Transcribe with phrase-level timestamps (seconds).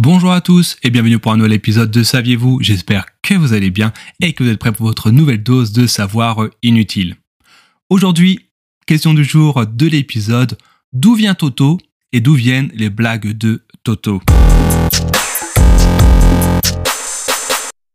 [0.00, 2.60] Bonjour à tous et bienvenue pour un nouvel épisode de Saviez-vous?
[2.62, 5.88] J'espère que vous allez bien et que vous êtes prêts pour votre nouvelle dose de
[5.88, 7.16] savoir inutile.
[7.90, 8.46] Aujourd'hui,
[8.86, 10.56] question du jour de l'épisode
[10.92, 11.78] D'où vient Toto
[12.12, 14.22] et d'où viennent les blagues de Toto?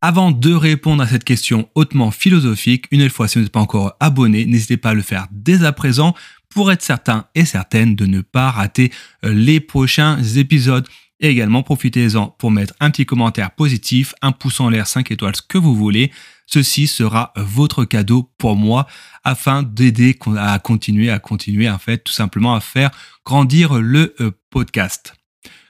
[0.00, 3.96] Avant de répondre à cette question hautement philosophique, une fois si vous n'êtes pas encore
[3.98, 6.14] abonné, n'hésitez pas à le faire dès à présent
[6.48, 8.92] pour être certain et certaine de ne pas rater
[9.24, 10.86] euh, les prochains épisodes.
[11.20, 15.36] Et également, profitez-en pour mettre un petit commentaire positif, un pouce en l'air, 5 étoiles,
[15.36, 16.12] ce que vous voulez.
[16.46, 18.86] Ceci sera votre cadeau pour moi
[19.24, 22.90] afin d'aider à continuer, à continuer, en fait, tout simplement à faire
[23.24, 25.14] grandir le euh, podcast.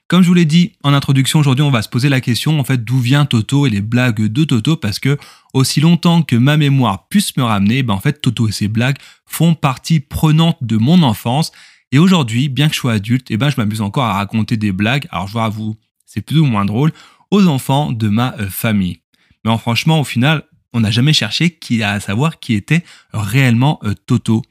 [0.09, 2.65] Comme je vous l'ai dit en introduction, aujourd'hui, on va se poser la question, en
[2.65, 5.19] fait, d'où vient Toto et les blagues de Toto, parce que
[5.53, 8.97] aussi longtemps que ma mémoire puisse me ramener, ben, en fait, Toto et ses blagues
[9.27, 11.53] font partie prenante de mon enfance.
[11.91, 14.72] Et aujourd'hui, bien que je sois adulte, eh ben, je m'amuse encore à raconter des
[14.72, 15.06] blagues.
[15.11, 16.92] Alors, je vois vous, c'est plus ou moins drôle,
[17.31, 19.00] aux enfants de ma euh, famille.
[19.44, 24.42] Mais franchement, au final, on n'a jamais cherché à savoir qui était réellement euh, Toto.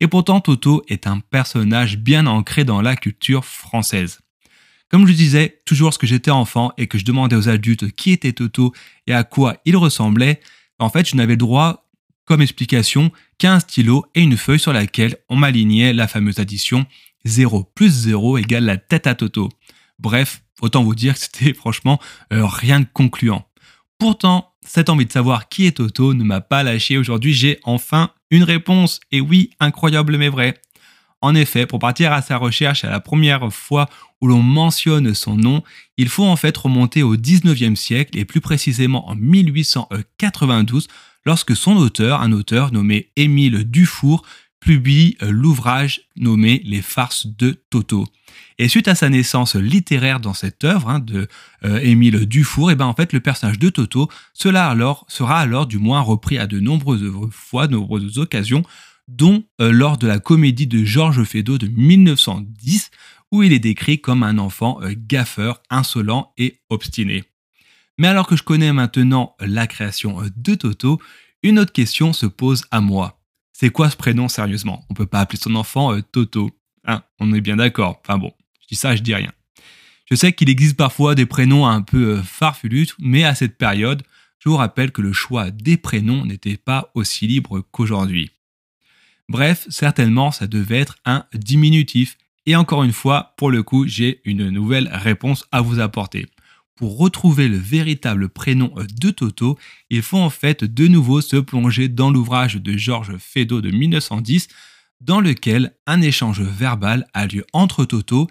[0.00, 4.20] Et pourtant, Toto est un personnage bien ancré dans la culture française.
[4.88, 8.32] Comme je disais, toujours lorsque j'étais enfant et que je demandais aux adultes qui était
[8.32, 8.72] Toto
[9.06, 10.40] et à quoi il ressemblait,
[10.78, 11.85] en fait, je n'avais droit
[12.26, 16.84] comme explication qu'un stylo et une feuille sur laquelle on m'alignait la fameuse addition
[17.24, 19.48] 0 plus 0 égale la tête à Toto.
[19.98, 21.98] Bref, autant vous dire que c'était franchement
[22.32, 23.46] euh, rien de concluant.
[23.98, 26.98] Pourtant, cette envie de savoir qui est Toto ne m'a pas lâché.
[26.98, 29.00] Aujourd'hui, j'ai enfin une réponse.
[29.12, 30.54] Et oui, incroyable mais vrai.
[31.22, 33.88] En effet, pour partir à sa recherche à la première fois
[34.20, 35.62] où l'on mentionne son nom,
[35.96, 40.88] il faut en fait remonter au 19e siècle et plus précisément en 1892
[41.24, 44.24] lorsque son auteur, un auteur nommé Émile Dufour,
[44.60, 48.06] publie l'ouvrage nommé Les farces de Toto.
[48.58, 51.28] Et suite à sa naissance littéraire dans cette œuvre hein, de
[51.64, 55.38] euh, Émile Dufour, et eh ben en fait le personnage de Toto cela alors, sera
[55.38, 58.64] alors du moins repris à de nombreuses fois, de nombreuses occasions,
[59.08, 62.90] dont euh, lors de la comédie de Georges Feydeau de 1910,
[63.32, 67.24] où il est décrit comme un enfant euh, gaffeur, insolent et obstiné.
[67.98, 71.00] Mais alors que je connais maintenant la création euh, de Toto,
[71.42, 73.20] une autre question se pose à moi.
[73.52, 74.84] C'est quoi ce prénom sérieusement?
[74.90, 76.50] On peut pas appeler son enfant Toto.
[76.84, 78.00] Hein On est bien d'accord.
[78.02, 79.32] Enfin bon, je dis ça, je dis rien.
[80.10, 84.02] Je sais qu'il existe parfois des prénoms un peu farfelus, mais à cette période,
[84.38, 88.30] je vous rappelle que le choix des prénoms n'était pas aussi libre qu'aujourd'hui.
[89.28, 92.16] Bref, certainement, ça devait être un diminutif.
[92.46, 96.26] Et encore une fois, pour le coup, j'ai une nouvelle réponse à vous apporter.
[96.76, 99.58] Pour retrouver le véritable prénom de Toto,
[99.90, 104.48] il faut en fait de nouveau se plonger dans l'ouvrage de Georges Feydeau de 1910,
[105.00, 108.30] dans lequel un échange verbal a lieu entre Toto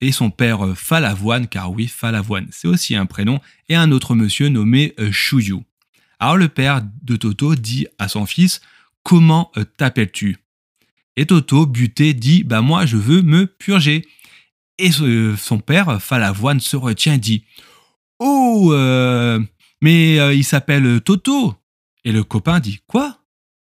[0.00, 4.48] et son père Falavoine, car oui, Falavoine, c'est aussi un prénom, et un autre monsieur
[4.48, 5.64] nommé Chouyou.
[6.18, 8.60] Alors le père de Toto dit à son fils
[9.06, 10.36] Comment euh, t'appelles-tu?
[11.14, 14.04] Et Toto, buté, dit Bah moi je veux me purger.
[14.78, 17.44] Et son père, Falavoine, se retient et dit
[18.18, 19.38] Oh, euh,
[19.80, 21.54] mais euh, il s'appelle Toto.
[22.02, 23.20] Et le copain dit Quoi?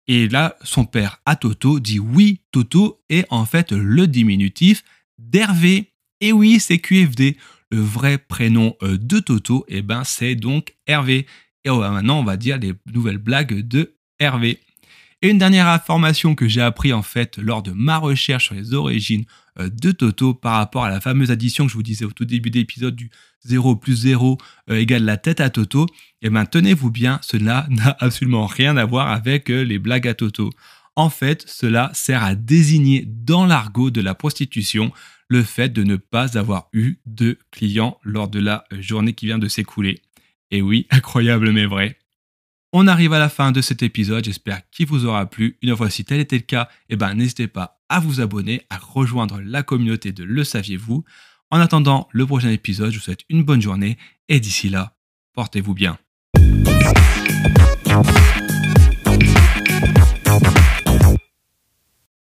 [0.07, 4.85] Et là, son père à Toto dit Oui, Toto est en fait le diminutif
[5.17, 5.91] d'Hervé.
[6.21, 7.35] Et oui, c'est QFD.
[7.71, 11.25] Le vrai prénom de Toto, et eh ben, c'est donc Hervé.
[11.65, 14.61] Et maintenant, on va dire les nouvelles blagues de Hervé.
[15.25, 18.75] Et une dernière information que j'ai appris en fait lors de ma recherche sur les
[18.75, 19.25] origines
[19.59, 22.25] euh, de Toto par rapport à la fameuse addition que je vous disais au tout
[22.25, 23.09] début de l'épisode du
[23.43, 24.37] 0 plus 0
[24.69, 25.87] euh, égale la tête à Toto,
[26.21, 30.07] et eh bien tenez-vous bien, cela n'a absolument rien à voir avec euh, les blagues
[30.07, 30.51] à Toto.
[30.95, 34.91] En fait, cela sert à désigner dans l'argot de la prostitution
[35.27, 39.39] le fait de ne pas avoir eu de clients lors de la journée qui vient
[39.39, 40.03] de s'écouler.
[40.51, 41.97] Et oui, incroyable mais vrai.
[42.77, 45.57] On arrive à la fin de cet épisode, j'espère qu'il vous aura plu.
[45.61, 48.77] Une fois si tel était le cas, eh ben, n'hésitez pas à vous abonner, à
[48.77, 51.05] rejoindre la communauté de Le Saviez-vous.
[51.51, 54.97] En attendant le prochain épisode, je vous souhaite une bonne journée et d'ici là,
[55.35, 55.97] portez-vous bien.